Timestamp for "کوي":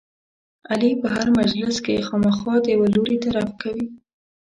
3.61-3.85